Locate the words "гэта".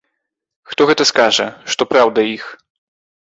0.91-1.03